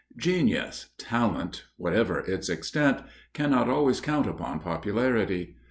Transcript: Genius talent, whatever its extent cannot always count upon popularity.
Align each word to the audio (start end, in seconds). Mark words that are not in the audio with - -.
Genius 0.17 0.89
talent, 0.97 1.65
whatever 1.77 2.21
its 2.21 2.49
extent 2.49 3.03
cannot 3.33 3.69
always 3.69 4.01
count 4.01 4.25
upon 4.25 4.59
popularity. 4.59 5.57